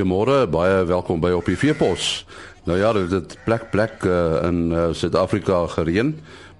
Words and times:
Goeiemôre, 0.00 0.46
baie 0.48 0.84
welkom 0.88 1.18
by 1.20 1.28
op 1.36 1.44
die 1.44 1.58
Veepos. 1.60 2.22
Nou 2.64 2.78
ja, 2.80 2.88
dit 2.96 3.10
het 3.12 3.34
plek 3.44 3.66
plek 3.68 4.06
uh, 4.08 4.38
in 4.48 4.70
uh, 4.72 4.86
Suid-Afrika 4.96 5.58
gereën, 5.74 6.14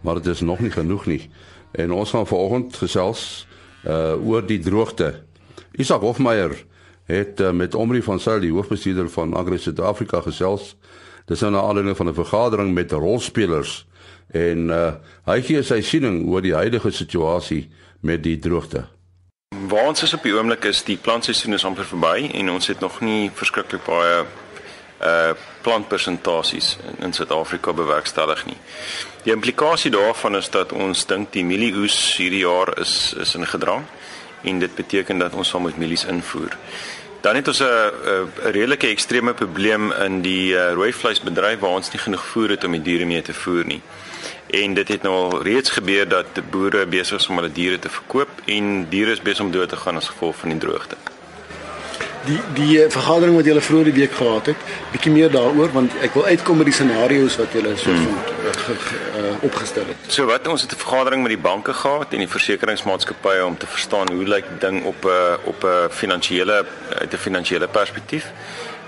maar 0.05 0.21
dit 0.21 0.27
is 0.27 0.43
nog 0.45 0.61
nie 0.61 0.69
genoeg 0.71 1.07
nie. 1.09 1.31
En 1.73 1.95
ons 1.97 2.13
gaan 2.13 2.27
vanoggend 2.29 2.77
gesels 2.77 3.47
uh 3.89 4.13
oor 4.29 4.45
die 4.45 4.59
droogte. 4.61 5.23
Isak 5.73 6.05
Hofmeyer 6.05 6.53
het 7.09 7.41
uh, 7.41 7.55
met 7.57 7.75
Omri 7.75 8.03
van 8.05 8.21
Sail, 8.21 8.45
die 8.45 8.53
hoofbestuurder 8.53 9.09
van 9.09 9.33
Agri 9.33 9.57
Suid-Afrika 9.57 10.21
gesels. 10.21 10.77
Dis 11.25 11.41
nou 11.41 11.55
'n 11.55 11.65
aanleiding 11.65 11.97
van 11.97 12.13
'n 12.13 12.21
vergadering 12.21 12.75
met 12.75 12.93
rolspelers 12.93 13.87
en 14.37 14.69
uh 14.69 14.93
hy 15.25 15.41
gee 15.41 15.63
sy 15.63 15.81
siening 15.81 16.27
oor 16.29 16.43
die 16.43 16.55
huidige 16.55 16.91
situasie 16.91 17.71
met 18.01 18.23
die 18.23 18.39
droogte. 18.39 18.85
Waar 19.69 19.87
ons 19.87 20.03
is 20.03 20.15
op 20.15 20.23
die 20.25 20.33
oomblik 20.33 20.65
is 20.65 20.81
die 20.87 20.97
plantseisoen 20.97 21.53
is 21.53 21.65
amper 21.69 21.85
verby 21.85 22.31
en 22.33 22.51
ons 22.51 22.71
het 22.71 22.81
nog 22.81 23.01
nie 23.05 23.31
verskriklik 23.35 23.85
baie 23.85 24.23
uh 25.01 25.33
plantpresentasies 25.61 26.79
in, 26.89 26.95
in 27.05 27.13
Suid-Afrika 27.13 27.73
bewerkstellig 27.77 28.47
nie. 28.49 28.57
Die 29.27 29.33
implikasie 29.33 29.91
daarvan 29.93 30.39
is 30.39 30.49
dat 30.49 30.73
ons 30.73 31.05
dink 31.09 31.35
die 31.35 31.45
mielieoes 31.45 31.97
hierdie 32.17 32.41
jaar 32.47 32.73
is 32.81 33.13
is 33.21 33.35
in 33.37 33.45
gedrang 33.45 33.85
en 34.49 34.63
dit 34.63 34.75
beteken 34.75 35.21
dat 35.21 35.37
ons 35.37 35.49
sal 35.53 35.61
moet 35.61 35.77
mielies 35.77 36.07
invoer. 36.09 36.57
Dan 37.21 37.37
het 37.37 37.49
ons 37.49 37.61
'n 37.61 37.65
'n 37.65 38.33
redelike 38.57 38.89
ekstreme 38.89 39.35
probleem 39.35 39.93
in 39.93 40.23
die 40.23 40.55
uh, 40.57 40.73
rooi 40.73 40.93
vleisbedryf 40.93 41.59
waar 41.61 41.77
ons 41.77 41.93
nie 41.93 42.01
genoeg 42.01 42.25
voer 42.27 42.49
het 42.57 42.65
om 42.65 42.73
die 42.73 42.83
diere 42.83 43.05
mee 43.05 43.23
te 43.23 43.35
voer 43.35 43.65
nie 43.65 43.83
en 44.51 44.75
dit 44.75 44.89
het 44.89 45.03
nou 45.03 45.15
al 45.15 45.43
reeds 45.43 45.71
gebeur 45.71 46.09
dat 46.09 46.27
boere 46.51 46.87
besig 46.87 47.19
is 47.19 47.29
om 47.29 47.37
hulle 47.41 47.53
diere 47.53 47.79
te 47.79 47.89
verkoop 47.89 48.29
en 48.45 48.87
diere 48.89 49.11
is 49.11 49.23
besig 49.23 49.45
om 49.45 49.51
dood 49.51 49.69
te 49.69 49.77
gaan 49.77 49.97
as 49.97 50.09
gevolg 50.09 50.37
van 50.37 50.49
die 50.49 50.59
droogte. 50.59 50.97
Die 52.25 52.41
die 52.55 52.83
eh, 52.83 52.91
vergadering 52.93 53.37
wat 53.37 53.47
julle 53.49 53.63
vroeër 53.65 53.89
die 53.89 53.95
week 53.97 54.13
gehad 54.13 54.51
het, 54.53 54.65
bietjie 54.93 55.13
meer 55.13 55.31
daaroor 55.33 55.71
want 55.73 55.95
ek 56.05 56.19
wil 56.19 56.27
uitkom 56.29 56.61
met 56.61 56.69
die 56.69 56.75
scenario's 56.77 57.39
wat 57.41 57.55
julle 57.57 57.73
so 57.81 57.95
hmm. 57.95 58.19
uh, 59.17 59.31
opgestel 59.47 59.89
het. 59.89 60.11
So 60.13 60.29
wat 60.29 60.47
ons 60.47 60.67
het 60.67 60.75
'n 60.75 60.83
vergadering 60.83 61.23
met 61.23 61.33
die 61.33 61.45
banke 61.49 61.73
gehad 61.73 62.13
en 62.13 62.19
die 62.19 62.29
versekeringsmaatskappye 62.29 63.47
om 63.47 63.57
te 63.57 63.67
verstaan 63.67 64.13
hoe 64.13 64.25
lyk 64.25 64.45
die 64.53 64.61
ding 64.67 64.85
op 64.85 65.05
'n 65.05 65.09
uh, 65.09 65.49
op 65.53 65.65
'n 65.65 65.67
uh, 65.67 65.89
finansiële 65.91 66.67
uit 67.01 67.13
'n 67.13 67.25
finansiële 67.29 67.69
perspektief. 67.69 68.27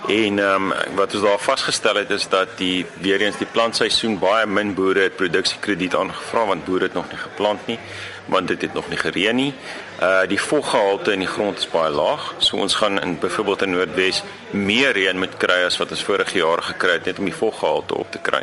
En 0.07 0.39
ehm 0.39 0.73
um, 0.73 0.73
wat 0.95 1.15
ons 1.15 1.23
daar 1.23 1.39
vasgestel 1.39 1.95
het 1.95 2.11
is 2.11 2.29
dat 2.29 2.49
die 2.57 2.87
weer 3.01 3.21
eens 3.21 3.39
die 3.39 3.47
plantseisoen 3.47 4.19
baie 4.19 4.47
min 4.47 4.75
boere 4.75 5.01
het 5.01 5.17
produksiekrediet 5.17 5.95
aangevra 5.95 6.47
want 6.47 6.65
boere 6.65 6.83
het 6.83 6.95
nog 6.95 7.11
nie 7.11 7.19
geplant 7.19 7.67
nie 7.67 7.79
want 8.25 8.49
dit 8.49 8.61
het 8.61 8.73
nog 8.73 8.89
nie 8.89 8.99
gereën 8.99 9.37
nie. 9.37 9.55
Uh 10.01 10.27
die 10.29 10.41
voggehalte 10.41 11.13
in 11.13 11.19
die 11.19 11.29
grond 11.29 11.59
is 11.59 11.69
baie 11.71 11.91
laag. 11.91 12.35
So 12.39 12.57
ons 12.57 12.75
gaan 12.75 13.01
in 13.01 13.19
byvoorbeeld 13.19 13.63
in 13.63 13.71
Noordwes 13.71 14.23
meer 14.51 14.93
reën 14.93 15.19
moet 15.19 15.37
kry 15.37 15.63
as 15.67 15.79
wat 15.79 15.91
ons 15.91 16.05
vorige 16.05 16.39
jaar 16.39 16.63
gekry 16.63 16.99
het 16.99 17.05
net 17.05 17.19
om 17.19 17.25
die 17.25 17.35
voggehalte 17.35 17.95
op 17.95 18.11
te 18.11 18.19
kry. 18.19 18.43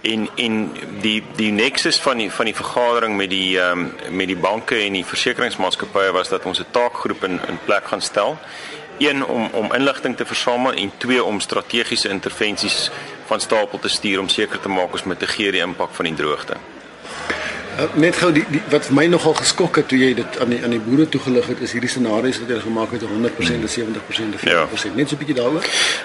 En 0.00 0.28
en 0.36 0.58
die 1.00 1.22
die 1.36 1.52
nexus 1.52 2.00
van 2.00 2.16
die 2.16 2.30
van 2.32 2.50
die 2.50 2.56
vergadering 2.56 3.16
met 3.16 3.30
die 3.30 3.60
ehm 3.60 3.86
um, 3.86 4.16
met 4.16 4.26
die 4.26 4.38
banke 4.38 4.74
en 4.74 4.98
die 4.98 5.06
versekeringsmaatskappye 5.06 6.12
was 6.12 6.28
dat 6.28 6.44
ons 6.44 6.60
'n 6.60 6.70
taakgroep 6.70 7.24
in 7.24 7.40
in 7.48 7.58
plek 7.64 7.86
gaan 7.86 8.02
stel 8.02 8.38
een 9.08 9.24
om 9.24 9.48
om 9.52 9.72
inligting 9.72 10.16
te 10.16 10.26
versamel 10.26 10.72
en 10.72 10.92
twee 10.96 11.24
om 11.24 11.40
strategiese 11.40 12.08
intervensies 12.08 12.90
van 13.26 13.40
stapel 13.40 13.78
te 13.78 13.88
stuur 13.88 14.20
om 14.20 14.28
seker 14.28 14.60
te 14.60 14.68
maak 14.68 14.92
ons 14.92 15.04
mitigeer 15.04 15.52
die 15.52 15.62
impak 15.64 15.94
van 15.94 16.04
die 16.04 16.14
droogte. 16.14 16.56
Uh, 17.78 17.86
net 17.94 18.16
gou 18.18 18.32
die, 18.34 18.42
die 18.50 18.60
wat 18.72 18.88
my 18.90 19.04
nogal 19.06 19.34
geskok 19.38 19.76
het 19.78 19.86
toe 19.88 19.98
jy 19.98 20.10
dit 20.18 20.38
aan 20.42 20.50
die 20.50 20.58
aan 20.66 20.72
die 20.74 20.80
boere 20.82 21.04
toegelig 21.08 21.46
het 21.52 21.60
is 21.62 21.72
hierdie 21.76 21.90
scenario's 21.90 22.40
wat 22.42 22.50
jy 22.50 22.58
gemaak 22.64 22.94
het 22.96 23.04
100% 23.06 23.66
of 23.66 23.74
70% 23.74 24.34
of 24.34 24.42
40%. 24.42 24.50
Ja. 24.50 24.64
Net 24.94 25.08
so 25.08 25.14
'n 25.14 25.20
bietjie 25.20 25.36
daaroor. 25.38 25.64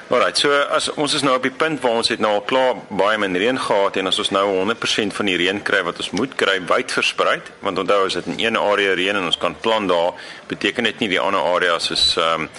Alrite, 0.09 0.39
so 0.39 0.51
as 0.51 0.91
ons 0.93 1.13
is 1.13 1.21
nou 1.21 1.35
op 1.35 1.41
die 1.41 1.51
punt 1.51 1.81
waar 1.81 1.91
ons 1.91 2.09
het 2.09 2.19
nou 2.19 2.33
al 2.33 2.41
klaar 2.41 2.75
baie 2.89 3.17
min 3.17 3.35
reën 3.35 3.59
gehad 3.59 3.97
en 3.97 4.07
as 4.07 4.19
ons 4.19 4.29
nou 4.29 4.45
100% 4.45 5.13
van 5.13 5.25
die 5.25 5.37
reën 5.37 5.61
kry 5.61 5.81
wat 5.83 5.97
ons 5.97 6.09
moet 6.11 6.35
kry 6.35 6.61
wyd 6.67 6.91
versprei, 6.91 7.41
want 7.59 7.77
onthou 7.77 8.05
as 8.05 8.13
dit 8.13 8.25
in 8.25 8.39
een 8.39 8.57
area 8.57 8.93
reën 8.93 9.15
en 9.15 9.25
ons 9.25 9.37
kan 9.37 9.55
plan 9.59 9.87
daar, 9.87 10.13
beteken 10.47 10.83
dit 10.83 10.99
nie 10.99 11.09
die 11.09 11.19
ander 11.19 11.41
areas 11.41 11.91
is 11.91 12.15
ehm 12.17 12.41
um, 12.41 12.49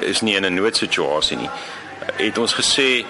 is 0.00 0.20
nie 0.20 0.34
in 0.36 0.44
'n 0.44 0.54
noodsituasie 0.54 1.36
nie. 1.36 1.50
Het 2.16 2.38
ons 2.38 2.54
gesê 2.54 3.04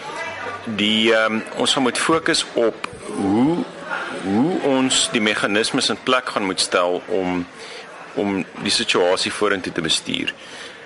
die 0.64 1.12
um, 1.12 1.42
ons 1.56 1.72
gaan 1.72 1.82
moet 1.82 1.98
fokus 1.98 2.44
op 2.54 2.88
hoe 3.06 3.64
ons 4.84 5.08
die 5.12 5.22
meganismes 5.22 5.88
in 5.92 6.00
plek 6.04 6.34
gaan 6.34 6.48
moet 6.50 6.60
stel 6.60 7.02
om 7.06 7.46
om 8.14 8.44
die 8.62 8.70
situasie 8.70 9.32
vorentoe 9.34 9.72
te 9.74 9.82
bestuur. 9.82 10.28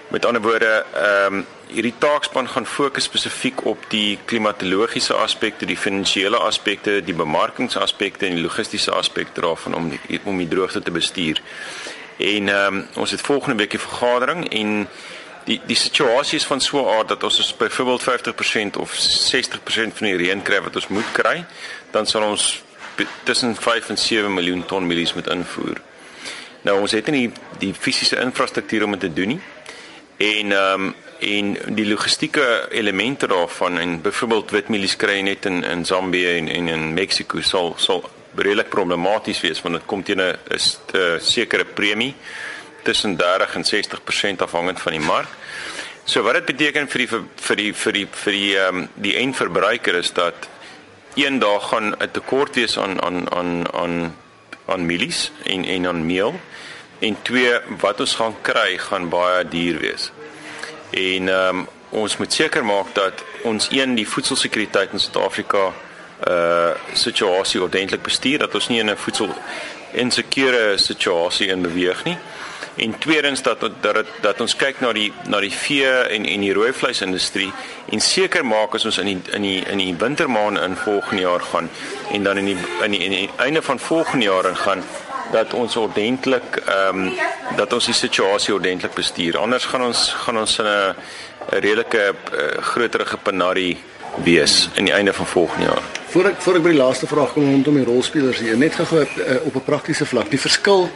Met 0.09 0.25
ander 0.25 0.41
woorde, 0.43 0.85
ehm 0.97 1.35
um, 1.35 1.47
hierdie 1.69 1.93
taakspan 2.01 2.47
gaan 2.49 2.67
fokus 2.67 3.05
spesifiek 3.05 3.61
op 3.69 3.83
die 3.93 4.19
klimatologiese 4.25 5.13
aspekte, 5.15 5.67
die 5.69 5.77
finansiële 5.77 6.39
aspekte, 6.41 7.03
die 7.05 7.15
bemarkingsaspekte 7.15 8.25
en 8.27 8.39
die 8.39 8.45
logistiese 8.47 8.95
aspekte 8.97 9.45
daarvan 9.45 9.75
om 9.77 9.91
die, 9.93 10.21
om 10.25 10.41
die 10.41 10.49
droogte 10.49 10.81
te 10.83 10.95
bestuur. 10.95 11.43
En 12.17 12.49
ehm 12.49 12.79
um, 12.79 12.87
ons 12.95 13.11
het 13.11 13.21
volgende 13.21 13.57
week 13.61 13.75
'n 13.75 13.85
vergadering 13.85 14.49
en 14.49 14.89
die 15.45 15.61
die 15.67 15.77
situasie 15.77 16.39
is 16.39 16.47
van 16.47 16.61
so 16.61 16.81
'n 16.81 16.97
aard 16.97 17.09
dat 17.09 17.25
ons 17.25 17.57
byvoorbeeld 17.57 18.03
50% 18.03 18.77
of 18.77 18.95
60% 18.95 19.97
van 19.99 20.07
die 20.07 20.17
reën 20.17 20.43
kry 20.43 20.63
wat 20.63 20.75
ons 20.75 20.89
moet 20.89 21.13
kry, 21.13 21.45
dan 21.91 22.07
sal 22.07 22.23
ons 22.23 22.63
tussen 23.23 23.57
5 23.57 23.89
en 23.89 23.99
7 23.99 24.35
miljoen 24.35 24.65
ton 24.67 24.87
mielies 24.87 25.15
moet 25.15 25.29
invoer. 25.29 25.81
Nou 26.63 26.81
ons 26.81 26.93
het 26.93 27.07
nie 27.07 27.31
die 27.59 27.75
fisiese 27.75 28.19
infrastruktuur 28.21 28.85
om 28.85 28.97
dit 28.97 29.01
te 29.01 29.13
doen 29.13 29.37
nie. 29.37 29.41
En 30.17 30.53
ehm 30.53 30.89
um, 30.89 30.95
en 31.19 31.57
die 31.75 31.87
logistieke 31.87 32.69
elemente 32.71 33.27
daarvan 33.27 33.79
en 33.79 34.01
byvoorbeeld 34.03 34.51
witmielies 34.51 34.97
kry 34.97 35.21
net 35.21 35.45
in 35.51 35.65
in 35.65 35.85
Zambië 35.85 36.37
en 36.37 36.49
en 36.49 36.69
in 36.69 36.93
Mexiko 36.95 37.41
sal 37.41 37.75
sal 37.77 38.05
redelik 38.35 38.69
problematies 38.69 39.41
wees 39.41 39.63
want 39.63 39.75
dit 39.75 39.87
kom 39.87 40.03
teen 40.03 40.21
'n 40.21 41.19
sekere 41.21 41.65
premie 41.65 42.15
tussen 42.83 43.17
30 43.17 43.55
en 43.55 43.65
60% 43.65 44.43
afhangend 44.43 44.81
van 44.81 44.93
die 44.93 45.01
mark. 45.01 45.29
So 46.05 46.23
wat 46.23 46.35
dit 46.35 46.45
beteken 46.45 46.89
vir 46.89 46.99
die 46.99 47.09
vir 47.09 47.57
die 47.57 47.75
vir 47.75 47.93
die 47.93 48.07
vir 48.11 48.33
die 48.33 48.57
ehm 48.57 48.77
um, 48.77 48.89
die 48.95 49.17
eindverbruiker 49.17 49.95
is 49.95 50.13
dat 50.13 50.49
een 51.27 51.39
dag 51.39 51.69
gaan 51.69 51.95
'n 51.99 52.11
tekort 52.11 52.55
wees 52.55 52.79
aan 52.79 53.03
aan 53.03 53.33
aan 53.33 53.75
aan 53.75 54.17
aan 54.67 54.87
mielies 54.87 55.31
en 55.45 55.65
en 55.65 55.87
aan 55.87 56.07
meel 56.07 56.41
en 56.99 57.17
twee 57.23 57.53
wat 57.79 58.01
ons 58.01 58.15
gaan 58.15 58.37
kry 58.41 58.79
gaan 58.79 59.09
baie 59.09 59.49
duur 59.49 59.79
wees. 59.79 60.13
En 60.91 61.29
ehm 61.29 61.57
um, 61.57 61.67
ons 61.89 62.17
moet 62.17 62.33
seker 62.33 62.65
maak 62.65 62.95
dat 62.95 63.25
ons 63.43 63.69
een 63.71 63.95
die 63.95 64.09
voedselsekuriteit 64.09 64.93
in 64.93 65.01
Suid-Afrika 65.01 65.73
uh 66.29 66.71
situasie 66.93 67.63
ordentlik 67.63 68.03
bestuur 68.03 68.39
dat 68.39 68.55
ons 68.55 68.69
nie 68.69 68.79
in 68.79 68.91
'n 68.91 68.97
voedsel 68.97 69.35
insecure 69.93 70.79
situasie 70.79 71.47
in 71.47 71.63
beweeg 71.63 72.05
nie 72.05 72.19
en 72.79 72.99
tweedens 72.99 73.43
dat 73.43 73.61
dat 73.61 73.83
dat, 73.83 74.07
dat 74.21 74.41
ons 74.41 74.57
kyk 74.57 74.81
na 74.81 74.93
die 74.93 75.13
na 75.27 75.41
die 75.41 75.53
vee 75.53 75.91
en 76.15 76.27
en 76.27 76.47
die 76.47 76.53
rooi 76.53 76.73
vleisindustrie 76.73 77.51
en 77.93 78.01
seker 78.01 78.47
maak 78.47 78.75
as 78.75 78.87
ons 78.89 78.99
in 79.03 79.11
die 79.11 79.19
in 79.37 79.43
die 79.43 79.59
in 79.67 79.83
die 79.83 79.95
wintermaande 79.99 80.63
in 80.67 80.77
volgende 80.77 81.23
jaar 81.23 81.45
gaan 81.51 81.71
en 82.13 82.23
dan 82.23 82.39
in 82.39 82.53
die 82.53 82.57
in 82.85 82.91
die, 82.91 83.05
in 83.05 83.17
die 83.17 83.31
einde 83.37 83.63
van 83.63 83.79
volgende 83.79 84.25
jaar 84.25 84.55
gaan 84.57 84.85
dat 85.33 85.55
ons 85.55 85.77
ordentlik 85.77 86.63
ehm 86.65 87.05
um, 87.07 87.13
dat 87.57 87.73
ons 87.73 87.85
die 87.85 87.95
situasie 87.95 88.55
ordentlik 88.55 88.95
bestuur 88.95 89.39
anders 89.39 89.65
gaan 89.65 89.83
ons 89.83 90.09
gaan 90.25 90.39
ons 90.39 90.59
in 90.59 90.67
'n 90.67 90.95
redelike 91.49 92.15
uh, 92.33 92.63
groterige 92.63 93.17
penarie 93.17 93.77
wees 94.25 94.69
in 94.75 94.85
die 94.85 94.93
einde 94.93 95.13
van 95.13 95.27
volgende 95.27 95.65
jaar. 95.65 95.83
Voor 96.09 96.25
ek 96.25 96.41
voor 96.43 96.55
ek 96.59 96.63
by 96.63 96.73
die 96.73 96.81
laaste 96.81 97.07
vraag 97.07 97.33
kom 97.33 97.51
rondom 97.51 97.75
die 97.75 97.85
rolspelers 97.85 98.39
hier 98.39 98.57
net 98.57 98.75
gou 98.75 98.87
uh, 99.01 99.07
op 99.45 99.55
'n 99.55 99.65
praktiese 99.65 100.07
vlak 100.07 100.31
die 100.31 100.41
verskil 100.41 100.89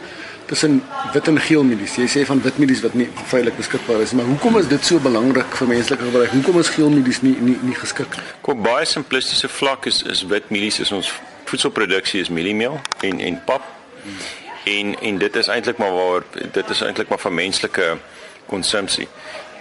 tussen 0.45 0.83
wit 1.13 1.27
en 1.27 1.39
geel 1.41 1.63
mielies. 1.63 1.95
Jy 1.95 2.07
sê 2.11 2.23
van 2.27 2.41
wit 2.41 2.57
mielies 2.61 2.81
wat 2.83 2.95
nie 2.97 3.07
veilig 3.31 3.55
beskikbaar 3.57 4.01
is, 4.03 4.13
maar 4.17 4.25
hoekom 4.25 4.57
is 4.59 4.67
dit 4.71 4.85
so 4.85 4.99
belangrik 5.03 5.55
vir 5.59 5.69
menslike 5.71 6.03
gebruik? 6.03 6.31
Hoekom 6.33 6.59
is 6.59 6.71
geel 6.73 6.89
mielies 6.93 7.21
nie 7.21 7.35
nie 7.39 7.57
nie 7.61 7.77
geskik 7.77 8.17
nie? 8.17 8.25
Kom 8.45 8.63
baie 8.65 8.85
simplistiese 8.89 9.49
vlak 9.49 9.87
is 9.91 10.01
is 10.15 10.25
wit 10.31 10.49
mielies 10.53 10.79
is 10.83 10.91
ons 10.91 11.11
voedselproduksie 11.49 12.21
is 12.21 12.29
mieliemeel 12.29 12.79
en 13.01 13.19
en 13.19 13.39
pap. 13.45 13.69
En 14.65 14.95
en 14.99 15.17
dit 15.17 15.35
is 15.35 15.47
eintlik 15.47 15.77
maar 15.77 15.93
waar 15.93 16.27
dit 16.33 16.69
is 16.69 16.81
eintlik 16.81 17.09
maar 17.09 17.23
vir 17.23 17.33
menslike 17.39 17.87
konsumpsie. 18.45 19.07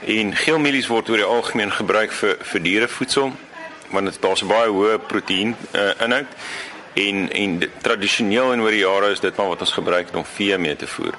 En 0.07 0.37
geel 0.37 0.59
mielies 0.59 0.91
word 0.91 1.11
oor 1.11 1.23
die 1.23 1.31
algemeen 1.39 1.73
gebruik 1.73 2.13
vir 2.13 2.37
vir 2.53 2.69
dierevoedsel 2.69 3.33
want 3.93 4.09
dit 4.09 4.23
daar's 4.23 4.43
baie 4.49 4.71
hoë 4.73 4.99
proteïen 5.09 5.57
uh, 5.77 5.91
inhoud 6.01 6.31
en 6.95 7.33
en 7.33 7.63
tradisioneel 7.83 8.53
en 8.53 8.61
oor 8.61 8.71
die 8.71 8.85
jare 8.85 9.11
is 9.11 9.21
dit 9.21 9.37
maar 9.37 9.49
wat 9.55 9.61
ons 9.61 9.73
gebruik 9.73 10.17
om 10.17 10.25
vee 10.25 10.59
mee 10.59 10.77
te 10.77 10.87
voer. 10.87 11.15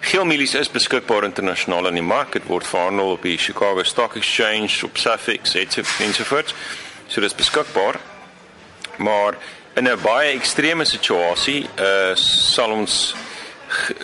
Geelmielies 0.00 0.54
is 0.54 0.70
beskikbaar 0.70 1.24
internasionaal 1.24 1.86
in 1.86 1.94
die 1.94 2.02
mark. 2.02 2.32
Dit 2.32 2.46
word 2.46 2.66
verhandel 2.66 3.10
op 3.10 3.22
die 3.22 3.38
Chicago 3.38 3.82
Stock 3.82 4.14
Exchange, 4.16 4.84
op 4.84 4.96
Safex, 4.96 5.54
ensovoorts. 5.54 6.54
So 7.06 7.20
dit 7.20 7.30
is 7.30 7.34
beskikbaar. 7.34 7.98
Maar 8.96 9.34
in 9.74 9.88
'n 9.88 9.98
baie 10.02 10.32
ekstreme 10.32 10.84
situasie, 10.84 11.66
uh 11.78 12.14
sal 12.14 12.70
ons 12.70 13.14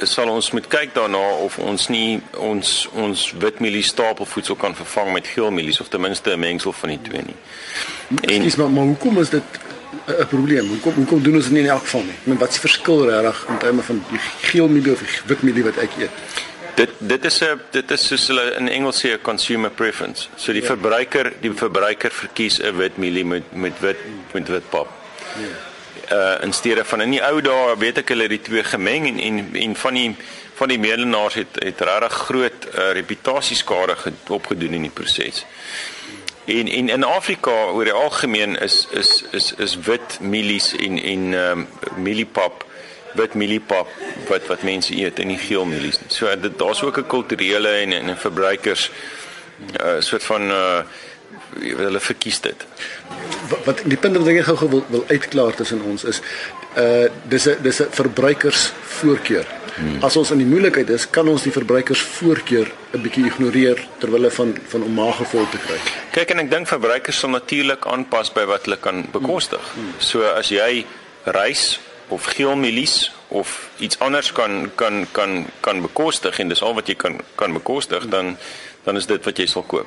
sal 0.03 0.29
ons 0.29 0.51
moet 0.51 0.67
kyk 0.67 0.95
daarna 0.95 1.23
of 1.45 1.59
ons 1.59 1.89
nie 1.89 2.21
ons 2.37 2.89
ons 2.93 3.35
witmielie 3.39 3.83
stapelvoedsel 3.83 4.55
kan 4.55 4.75
vervang 4.75 5.13
met 5.13 5.27
geelmielies 5.27 5.81
of 5.81 5.89
ten 5.89 6.01
minste 6.01 6.31
'n 6.31 6.39
mengsel 6.39 6.73
van 6.73 6.89
die 6.89 7.03
twee 7.03 7.23
nie. 7.23 7.37
En 8.21 8.43
dis 8.43 8.57
maar, 8.57 8.71
maar 8.71 8.85
hoekom 8.85 9.19
is 9.19 9.31
dit 9.31 9.43
'n 10.07 10.27
probleem? 10.27 10.69
Hoekom 10.69 10.95
hoekom 10.95 11.23
doen 11.23 11.35
ons 11.35 11.45
dit 11.45 11.53
nie 11.53 11.63
in 11.63 11.69
elk 11.69 11.85
geval 11.87 12.03
nie? 12.03 12.17
Ek 12.21 12.27
meen 12.27 12.39
wat 12.39 12.49
is 12.49 12.61
die 12.61 12.69
verskil 12.69 13.05
regtig 13.09 13.45
in 13.49 13.59
terme 13.59 13.83
van 13.83 14.05
die 14.11 14.23
geelmielie 14.51 14.93
of 14.93 14.99
die 14.99 15.21
witmielie 15.27 15.65
wat 15.65 15.77
ek 15.77 15.91
eet? 15.99 16.11
Dit 16.75 16.91
dit 16.99 17.25
is 17.25 17.41
'n 17.41 17.61
dit 17.71 17.91
is 17.91 18.07
soos 18.07 18.27
hulle 18.27 18.55
in 18.59 18.69
Engels 18.69 19.05
sê 19.05 19.13
'n 19.13 19.23
consumer 19.23 19.71
preference. 19.71 20.29
So 20.37 20.53
die 20.53 20.63
ja. 20.63 20.67
verbruiker 20.67 21.33
die 21.41 21.53
verbruiker 21.53 22.11
verkies 22.11 22.59
'n 22.59 22.77
witmielie 22.77 23.25
met 23.25 23.53
met 23.53 23.81
wit 23.81 23.99
met 24.33 24.49
wit 24.49 24.71
pap. 24.71 24.89
Ja 25.37 25.71
uh 26.13 26.43
in 26.45 26.53
steede 26.53 26.85
van 26.85 27.01
in 27.01 27.11
die 27.11 27.23
ou 27.25 27.41
dae 27.41 27.77
weet 27.79 28.03
ek 28.03 28.13
hulle 28.13 28.27
het 28.27 28.35
die 28.35 28.45
twee 28.49 28.65
gemeng 28.65 29.07
en 29.09 29.19
en 29.19 29.39
en 29.65 29.77
van 29.77 29.95
die 29.95 30.09
van 30.59 30.69
die 30.69 30.79
medelenaars 30.79 31.39
het 31.41 31.61
het 31.65 31.81
regtig 31.81 32.19
groot 32.29 32.67
uh, 32.67 32.91
reputasieskade 32.93 33.97
opgedoen 34.29 34.77
in 34.79 34.83
die 34.89 34.93
proses. 34.95 35.45
En 36.45 36.69
en 36.69 36.89
in 36.89 37.05
Afrika 37.05 37.51
oor 37.51 37.85
die 37.85 37.93
algemeen 37.93 38.59
is 38.59 38.87
is 38.91 39.25
is 39.31 39.53
is 39.55 39.77
wit 39.87 40.19
mielies 40.21 40.73
en 40.77 40.99
en 41.03 41.35
ehm 41.35 41.59
um, 41.59 41.69
mieliepap 42.03 42.65
wit 43.15 43.35
mieliepap 43.35 43.89
wat 44.29 44.47
wat 44.47 44.63
mense 44.63 44.95
eet 44.97 45.19
en 45.19 45.27
nie 45.27 45.39
geel 45.39 45.65
mielies 45.65 46.01
nie. 46.01 46.11
So 46.11 46.41
dit 46.41 46.59
daar's 46.59 46.83
ook 46.83 46.99
'n 46.99 47.07
kulturele 47.07 47.69
en 47.69 48.11
'n 48.11 48.17
verbruikers 48.17 48.91
uh 49.81 50.01
soort 50.01 50.25
van 50.25 50.51
uh 50.51 50.83
hulle 51.61 52.01
verkies 52.01 52.41
dit 52.41 52.67
wat 53.65 53.83
die 53.85 53.97
punt 53.97 54.17
wat 54.17 54.27
ek 54.27 54.45
gou 54.45 54.69
wil 54.69 54.85
wil 54.89 55.05
uitklaar 55.09 55.55
tussen 55.55 55.83
ons 55.83 56.05
is 56.05 56.21
uh 56.77 57.09
dis 57.29 57.47
'n 57.47 57.63
dis 57.63 57.81
'n 57.81 57.91
verbruikersvoorkeur. 57.91 59.47
Hmm. 59.77 60.03
As 60.05 60.17
ons 60.17 60.31
in 60.35 60.43
die 60.43 60.49
moeilikheid 60.49 60.91
is, 60.93 61.07
kan 61.11 61.29
ons 61.29 61.43
die 61.47 61.53
verbruikersvoorkeur 61.53 62.73
'n 62.93 63.03
bietjie 63.03 63.27
ignoreer 63.27 63.79
terwyl 63.99 64.21
hulle 64.21 64.31
van 64.31 64.57
van 64.69 64.83
om 64.83 64.95
magevol 64.95 65.49
te 65.51 65.59
kry. 65.59 65.79
Kyk 66.13 66.31
en 66.31 66.39
ek 66.39 66.51
dink 66.51 66.69
verbruikers 66.69 67.19
sal 67.19 67.31
natuurlik 67.31 67.87
aanpas 67.87 68.33
by 68.33 68.45
wat 68.45 68.65
hulle 68.65 68.77
kan 68.77 69.07
bekostig. 69.13 69.65
Hmm. 69.75 69.83
Hmm. 69.83 69.95
So 69.99 70.23
as 70.23 70.49
jy 70.49 70.85
rys 71.25 71.81
of 72.09 72.25
geelmielies 72.25 73.13
of 73.29 73.71
iets 73.79 73.99
anders 73.99 74.33
kan 74.33 74.71
kan 74.75 75.07
kan 75.13 75.47
kan 75.61 75.81
bekostig 75.81 76.39
en 76.39 76.49
dis 76.49 76.63
al 76.63 76.75
wat 76.75 76.89
jy 76.89 76.95
kan 76.95 77.21
kan 77.35 77.53
bekostig, 77.53 78.09
dan 78.09 78.37
dan 78.85 78.97
is 78.97 79.07
dit 79.07 79.25
wat 79.25 79.39
jy 79.39 79.47
sal 79.47 79.63
koop. 79.63 79.87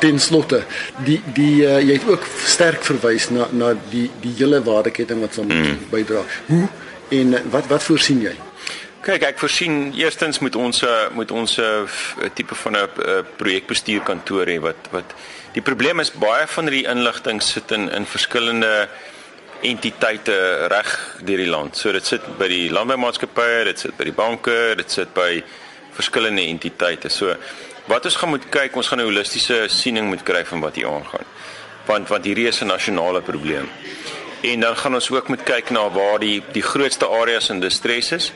Ten 0.00 0.18
slotte 0.20 0.64
die 1.04 1.20
die 1.34 1.64
uh, 1.64 1.78
jy 1.80 1.96
het 1.96 2.08
ook 2.08 2.26
sterk 2.44 2.84
verwys 2.84 3.30
na 3.30 3.48
na 3.52 3.72
die 3.90 4.10
die 4.20 4.34
hele 4.36 4.60
waardeketting 4.62 5.20
wat 5.24 5.34
sal 5.34 5.48
mm. 5.48 5.86
bydra. 5.90 6.24
Hoe 6.46 6.68
en 7.08 7.50
wat 7.50 7.66
wat 7.66 7.82
voorsien 7.82 8.20
jy? 8.20 8.34
Kyk, 9.06 9.22
ek 9.22 9.38
voorsien 9.38 9.92
eerstens 9.94 10.40
moet 10.42 10.56
ons 10.56 10.82
eh, 10.82 11.08
moet 11.14 11.30
ons 11.30 11.56
'n 11.56 11.62
eh, 11.62 12.30
tipe 12.34 12.54
van 12.54 12.76
'n 12.76 12.88
projekbestuurkantoor 13.36 14.46
hê 14.46 14.58
wat 14.60 14.88
wat 14.90 15.14
die 15.52 15.62
probleem 15.62 16.00
is 16.00 16.12
baie 16.12 16.46
van 16.46 16.66
die 16.66 16.86
inligting 16.86 17.42
sit 17.42 17.70
in 17.70 17.90
in 17.90 18.06
verskillende 18.06 18.88
entiteite 19.62 20.66
reg 20.68 21.16
deur 21.24 21.36
die 21.36 21.48
land. 21.48 21.76
So 21.76 21.92
dit 21.92 22.06
sit 22.06 22.24
by 22.38 22.48
die 22.48 22.70
landboumaatskappye, 22.70 23.64
dit 23.64 23.78
sit 23.78 23.96
by 23.96 24.04
die 24.04 24.16
banke, 24.16 24.74
dit 24.76 24.90
sit 24.90 25.14
by 25.14 25.42
verskillende 25.96 26.42
entiteite. 26.42 27.08
So 27.08 27.34
wat 27.86 28.04
ons 28.04 28.16
gaan 28.16 28.34
moet 28.34 28.48
kyk, 28.50 28.76
ons 28.76 28.88
gaan 28.88 29.00
'n 29.00 29.08
holistiese 29.08 29.66
siening 29.68 30.08
moet 30.08 30.22
kry 30.22 30.44
van 30.44 30.60
wat 30.60 30.74
hier 30.74 30.88
aangaan. 30.88 31.26
Want 31.86 32.08
want 32.08 32.24
hierdie 32.24 32.48
is 32.48 32.60
'n 32.60 32.66
nasionale 32.66 33.22
probleem. 33.22 33.68
En 34.40 34.60
dan 34.60 34.76
gaan 34.76 34.94
ons 34.94 35.10
ook 35.10 35.28
moet 35.28 35.42
kyk 35.42 35.70
na 35.70 35.90
waar 35.90 36.18
die 36.18 36.42
die 36.52 36.62
grootste 36.62 37.06
areas 37.06 37.48
in 37.50 37.60
distress 37.60 38.12
is 38.12 38.32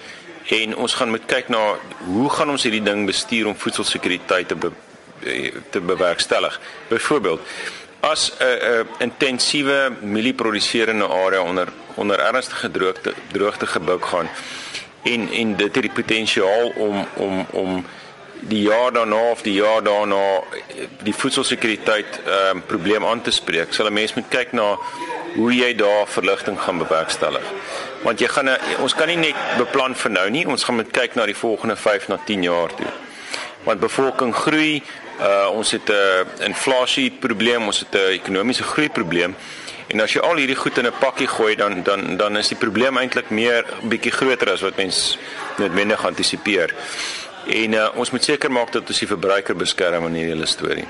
en 0.48 0.76
ons 0.76 0.94
gaan 0.94 1.10
moet 1.10 1.26
kyk 1.26 1.48
na 1.48 1.76
hoe 2.04 2.30
gaan 2.30 2.50
ons 2.50 2.62
hierdie 2.62 2.82
ding 2.82 3.06
bestuur 3.06 3.46
om 3.46 3.56
voedselsekuriteit 3.56 4.48
te 4.48 4.56
be, 4.56 4.72
te 5.70 5.80
bewerkstellig. 5.80 6.60
Byvoorbeeld 6.88 7.40
as 8.00 8.32
'n 8.38 8.44
'n 8.44 8.88
intensiewe 8.98 9.92
mielieproduserende 10.00 11.08
area 11.08 11.42
onder 11.42 11.68
onder 11.94 12.18
ernstige 12.18 12.70
droogte 12.70 13.14
droogte 13.32 13.66
gebuk 13.66 14.04
gaan 14.04 14.28
en 15.02 15.28
en 15.32 15.56
dit 15.56 15.74
het 15.74 15.82
die 15.82 15.92
potensiaal 15.92 16.72
om 16.76 17.06
om 17.14 17.46
om 17.50 17.84
die 18.40 18.62
jaar 18.62 18.92
daarna 18.92 19.30
of 19.30 19.42
die 19.42 19.54
jaar 19.54 19.82
daarna 19.82 20.42
die 21.02 21.14
voedselsekuriteit 21.14 22.20
ehm 22.24 22.56
um, 22.56 22.62
probleem 22.66 23.04
aan 23.04 23.22
te 23.22 23.30
spreek, 23.30 23.72
sal 23.72 23.86
'n 23.86 23.92
mens 23.92 24.14
moet 24.14 24.28
kyk 24.28 24.52
na 24.52 24.78
hoe 25.34 25.52
jy 25.54 25.74
daar 25.74 26.08
verligting 26.08 26.60
gaan 26.60 26.78
bewerkstellig. 26.78 27.44
Want 28.02 28.20
jy 28.20 28.28
gaan 28.28 28.50
ons 28.80 28.94
kan 28.94 29.08
nie 29.08 29.16
net 29.16 29.36
beplan 29.58 29.94
vir 29.94 30.10
nou 30.10 30.26
nie, 30.30 30.46
ons 30.48 30.64
gaan 30.64 30.80
moet 30.80 30.90
kyk 30.90 31.14
na 31.14 31.26
die 31.26 31.36
volgende 31.36 31.76
5 31.76 32.08
na 32.08 32.18
10 32.26 32.42
jaar 32.42 32.74
toe. 32.74 32.92
Want 33.64 33.80
bevolking 33.80 34.34
groei, 34.34 34.82
uh 35.20 35.48
ons 35.52 35.70
het 35.70 35.88
'n 35.88 35.92
uh, 35.92 36.46
inflasie 36.46 37.10
probleem, 37.10 37.66
ons 37.66 37.78
het 37.78 37.94
'n 37.94 37.96
uh, 37.96 38.14
ekonomiese 38.14 38.62
groei 38.62 38.88
probleem. 38.88 39.36
En 39.90 40.00
as 40.00 40.12
jy 40.12 40.20
al 40.22 40.36
hierdie 40.36 40.56
goed 40.56 40.78
in 40.78 40.86
'n 40.86 40.98
pakkie 40.98 41.26
gooi 41.26 41.56
dan 41.56 41.82
dan 41.82 42.16
dan 42.16 42.36
is 42.36 42.48
die 42.48 42.56
probleem 42.56 42.96
eintlik 42.96 43.30
meer 43.30 43.64
bietjie 43.82 44.12
groter 44.12 44.50
as 44.50 44.60
wat 44.60 44.76
mens 44.76 45.18
noodwendig 45.58 46.06
antisipeer. 46.06 46.74
En 47.46 47.72
uh, 47.72 47.88
ons 47.96 48.10
moet 48.10 48.24
seker 48.24 48.52
maak 48.52 48.72
dat 48.72 48.88
ons 48.88 48.98
die 48.98 49.08
verbruiker 49.08 49.56
beskerm 49.56 50.06
in 50.10 50.18
hierdie 50.20 50.34
hele 50.34 50.46
storie. 50.50 50.86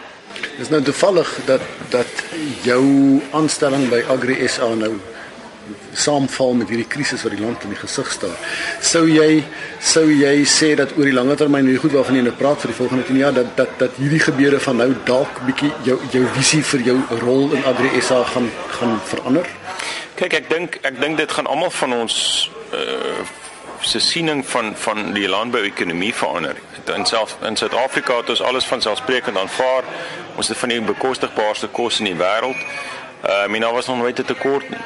Dis 0.59 0.71
nou 0.71 0.83
toevallig 0.83 1.31
dat 1.47 1.63
dat 1.91 2.25
jou 2.63 2.83
aanstelling 3.37 3.89
by 3.91 4.03
Agri 4.13 4.37
SA 4.49 4.75
nou 4.79 4.95
saamval 5.95 6.55
met 6.59 6.71
hierdie 6.71 6.89
krisis 6.89 7.23
wat 7.23 7.35
die 7.35 7.43
land 7.43 7.65
in 7.67 7.75
die 7.75 7.79
gesig 7.79 8.11
staar. 8.13 8.37
Sou 8.83 9.05
jy 9.11 9.43
sou 9.93 10.07
jy 10.11 10.45
sê 10.49 10.73
dat 10.79 10.95
oor 10.99 11.09
die 11.09 11.15
lange 11.15 11.37
termyn 11.39 11.67
hierdie 11.67 11.83
goed 11.83 11.95
waarvan 11.99 12.19
jy 12.19 12.25
nou 12.27 12.35
praat 12.39 12.63
vir 12.63 12.73
die 12.73 12.79
volgende 12.79 13.07
10 13.09 13.21
jaar 13.23 13.37
dat 13.37 13.53
dat 13.59 13.77
dat 13.83 13.99
hierdie 14.03 14.23
gebeure 14.23 14.61
van 14.67 14.81
nou 14.83 14.91
dalk 15.09 15.43
bietjie 15.49 15.73
jou 15.87 15.99
jou 16.15 16.25
visie 16.39 16.63
vir 16.73 16.87
jou 16.91 16.97
rol 17.25 17.51
in 17.59 17.67
Agri 17.71 17.93
SA 18.01 18.23
gaan 18.35 18.51
gaan 18.79 18.97
verander? 19.13 19.51
Kyk, 20.21 20.35
ek 20.43 20.51
dink 20.51 20.81
ek 20.83 20.99
dink 21.01 21.21
dit 21.23 21.39
gaan 21.39 21.51
almal 21.51 21.71
van 21.83 22.01
ons 22.03 22.17
uh 22.75 23.40
se 23.91 23.99
siening 23.99 24.47
van 24.47 24.77
van 24.77 25.13
die 25.13 25.29
landbouekonomie 25.29 26.15
verander. 26.15 26.57
In 26.95 27.07
self 27.07 27.37
in 27.43 27.57
Suid-Afrika 27.57 28.17
het 28.17 28.29
ons 28.29 28.43
alles 28.43 28.65
van 28.65 28.83
selfsprekend 28.83 29.39
aanvaar. 29.39 29.83
Ons 30.37 30.49
het 30.49 30.59
van 30.59 30.69
die 30.69 30.81
bekostigbaarste 30.81 31.69
kos 31.69 31.99
in 31.99 32.05
die 32.05 32.15
wêreld. 32.15 32.61
Uh 33.25 33.47
mina 33.47 33.73
was 33.73 33.87
nog 33.87 33.97
nooit 33.97 34.17
te 34.17 34.25
tekort 34.25 34.69
nie. 34.71 34.85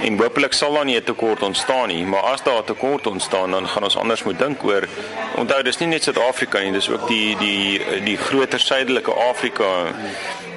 En 0.00 0.18
hopelik 0.18 0.52
sal 0.52 0.72
daar 0.72 0.84
nie 0.84 0.96
'n 0.96 1.04
tekort 1.04 1.42
ontstaan 1.42 1.88
nie, 1.88 2.04
maar 2.06 2.22
as 2.22 2.42
daar 2.42 2.58
'n 2.58 2.64
tekort 2.64 3.06
ontstaan, 3.06 3.50
dan 3.50 3.68
gaan 3.68 3.82
ons 3.82 3.96
anders 3.96 4.22
moet 4.22 4.38
dink 4.38 4.64
oor 4.64 4.88
onthou 5.36 5.62
dis 5.62 5.78
nie 5.78 5.88
net 5.88 6.02
Suid-Afrika 6.02 6.58
nie, 6.58 6.72
dis 6.72 6.90
ook 6.90 7.08
die 7.08 7.36
die 7.36 7.80
die 8.04 8.16
groter 8.16 8.60
suidelike 8.60 9.12
Afrika 9.12 9.64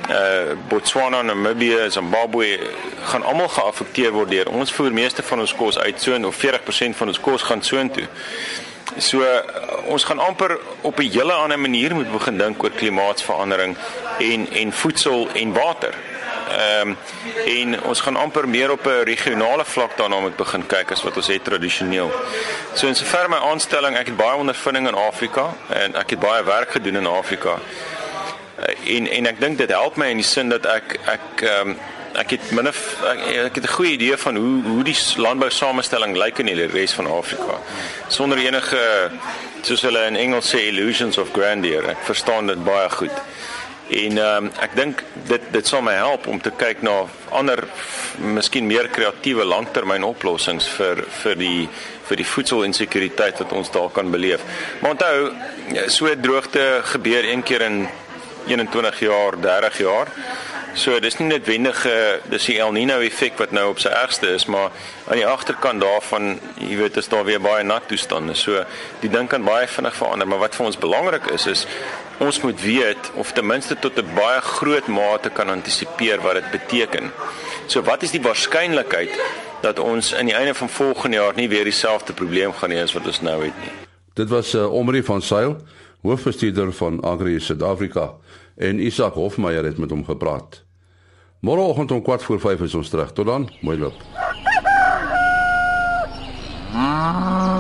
uh 0.10 0.52
Botswana, 0.68 1.22
Namibië, 1.22 1.90
Zimbabwe 1.90 2.60
gaan 3.02 3.24
almal 3.24 3.48
geaffekteer 3.48 4.12
word 4.12 4.30
deur 4.30 4.50
ons 4.50 4.72
voer 4.72 4.94
meeste 4.94 5.24
van 5.24 5.40
ons 5.40 5.56
kos 5.56 5.80
uit 5.80 6.02
so 6.02 6.14
en 6.14 6.26
of 6.26 6.36
40% 6.36 6.96
van 6.96 7.08
ons 7.08 7.20
kos 7.20 7.42
gaan 7.42 7.62
soontoe. 7.62 8.08
So 8.98 9.22
uh, 9.22 9.40
ons 9.86 10.04
gaan 10.04 10.20
amper 10.20 10.58
op 10.82 11.00
'n 11.00 11.10
hele 11.10 11.34
ander 11.34 11.60
manier 11.60 11.96
moet 11.96 12.12
begin 12.12 12.38
dink 12.38 12.64
oor 12.64 12.72
klimaatsverandering 12.72 13.78
en 14.20 14.48
en 14.52 14.74
voedsel 14.74 15.28
en 15.34 15.54
water. 15.54 15.94
Ehm 16.60 16.90
um, 16.90 16.98
en 17.46 17.84
ons 17.84 18.02
gaan 18.02 18.16
amper 18.16 18.50
meer 18.50 18.72
op 18.72 18.86
'n 18.86 19.04
regionale 19.04 19.66
vlak 19.66 19.98
daarna 19.98 20.20
moet 20.20 20.36
begin 20.36 20.66
kyk 20.66 20.92
as 20.92 21.04
wat 21.04 21.16
ons 21.16 21.28
het 21.28 21.44
tradisioneel. 21.44 22.12
So 22.74 22.88
in 22.88 22.96
sover 22.96 23.30
my 23.30 23.38
aanstelling, 23.38 23.98
ek 23.98 24.06
het 24.06 24.18
baie 24.18 24.36
ondervinding 24.36 24.88
in 24.88 24.96
Afrika 24.96 25.54
en 25.68 25.96
ek 25.96 26.10
het 26.10 26.20
baie 26.20 26.44
werk 26.44 26.72
gedoen 26.72 26.96
in 26.96 27.06
Afrika. 27.06 27.60
Uh, 28.60 28.96
en 28.96 29.08
en 29.08 29.26
ek 29.26 29.40
dink 29.40 29.58
dit 29.58 29.70
help 29.70 29.96
my 29.96 30.10
in 30.10 30.18
die 30.18 30.26
sin 30.26 30.50
dat 30.50 30.66
ek 30.66 31.00
ek 31.06 31.42
ehm 31.42 31.70
um, 31.70 31.78
ek 32.14 32.30
het 32.30 32.52
min 32.52 32.68
of 32.68 32.98
ek, 33.06 33.20
ek 33.28 33.56
het 33.56 33.64
'n 33.64 33.76
goeie 33.78 33.92
idee 33.92 34.18
van 34.18 34.36
hoe 34.36 34.64
hoe 34.64 34.84
die 34.84 34.98
landbou 35.16 35.50
samestelling 35.50 36.18
lyk 36.18 36.40
in 36.40 36.46
die 36.46 36.66
res 36.66 36.92
van 36.94 37.08
Afrika. 37.08 37.60
Sonder 38.08 38.38
enige 38.38 39.12
soos 39.62 39.82
hulle 39.82 40.06
in 40.06 40.16
Engels 40.16 40.56
sê 40.56 40.58
illusions 40.58 41.18
of 41.18 41.32
grandeur. 41.32 41.90
Ek 41.90 41.98
verstaan 42.04 42.48
dit 42.48 42.64
baie 42.64 42.90
goed. 42.90 43.12
En 43.90 44.18
ehm 44.18 44.46
um, 44.46 44.50
ek 44.62 44.76
dink 44.78 45.04
dit 45.28 45.46
dit 45.52 45.68
sal 45.68 45.82
my 45.82 45.96
help 45.98 46.28
om 46.30 46.42
te 46.42 46.52
kyk 46.54 46.84
na 46.86 47.08
ander 47.34 47.64
miskien 48.22 48.68
meer 48.70 48.90
kreatiewe 48.94 49.46
langtermynoplossings 49.50 50.68
vir 50.78 51.02
vir 51.24 51.40
die 51.40 51.70
vir 52.10 52.22
die 52.22 52.26
voedselinsekuriteit 52.26 53.42
wat 53.42 53.52
ons 53.54 53.72
daar 53.74 53.90
kan 53.94 54.12
beleef. 54.12 54.46
Maar 54.82 54.92
onthou, 54.92 55.18
so 55.90 56.14
droogte 56.22 56.82
gebeur 56.94 57.26
een 57.26 57.44
keer 57.44 57.62
in 57.62 57.88
21 58.48 59.00
jaar, 59.00 59.38
30 59.42 59.78
jaar. 59.78 60.14
So 60.80 60.96
dis 61.04 61.18
nie 61.20 61.26
noodwendig 61.28 61.80
uh, 61.90 61.94
dis 62.32 62.46
die 62.48 62.54
El 62.64 62.72
Nino 62.72 63.02
effek 63.04 63.36
wat 63.42 63.52
nou 63.52 63.66
op 63.74 63.82
sy 63.84 63.90
ergste 63.92 64.30
is, 64.32 64.46
maar 64.48 64.70
aan 65.10 65.20
die 65.20 65.26
agterkant 65.28 65.82
daarvan, 65.84 66.38
jy 66.56 66.78
weet, 66.80 67.00
is 67.02 67.10
daar 67.12 67.26
weer 67.28 67.42
baie 67.44 67.66
nat 67.68 67.90
toestande. 67.92 68.32
So 68.40 68.62
die 69.02 69.10
ding 69.12 69.28
kan 69.28 69.44
baie 69.44 69.68
vinnig 69.68 69.98
verander, 69.98 70.30
maar 70.30 70.40
wat 70.46 70.56
vir 70.56 70.70
ons 70.70 70.80
belangrik 70.80 71.28
is 71.36 71.50
is 71.52 71.66
ons 72.24 72.40
moet 72.46 72.64
weet 72.64 73.10
of 73.20 73.34
ten 73.36 73.48
minste 73.48 73.76
tot 73.76 74.00
'n 74.00 74.16
baie 74.16 74.40
groot 74.42 74.88
mate 74.88 75.30
kan 75.36 75.52
antisipeer 75.52 76.24
wat 76.24 76.40
dit 76.40 76.52
beteken. 76.52 77.12
So 77.68 77.84
wat 77.84 78.04
is 78.04 78.16
die 78.16 78.24
waarskynlikheid 78.24 79.12
dat 79.62 79.80
ons 79.80 80.16
aan 80.16 80.32
die 80.32 80.36
einde 80.36 80.54
van 80.54 80.70
volgende 80.70 81.18
jaar 81.18 81.36
nie 81.36 81.50
weer 81.50 81.64
dieselfde 81.64 82.14
probleem 82.14 82.54
gaan 82.54 82.72
hê 82.72 82.82
as 82.84 82.94
wat 82.94 83.06
ons 83.06 83.22
nou 83.22 83.44
het 83.44 83.58
nie. 83.60 83.72
Dit 84.14 84.30
was 84.30 84.56
uh, 84.56 84.72
Omri 84.72 85.04
van 85.04 85.22
Sail, 85.22 85.58
hoofbestuurder 86.02 86.72
van 86.72 87.04
Agri 87.04 87.40
Suid-Afrika 87.40 88.16
en 88.56 88.80
Isak 88.80 89.14
Hofmeyer 89.14 89.64
het 89.64 89.78
met 89.78 89.90
hom 89.90 90.06
gepraat. 90.06 90.69
Môreoggend 91.40 91.92
om 91.92 92.02
4:45 92.04 92.64
is 92.64 92.76
ons 92.76 92.90
terug. 92.90 93.12
Tot 93.12 93.26
dan, 93.26 93.50
mooi 93.62 93.78
loop. 93.78 93.96
Ah. 96.74 97.59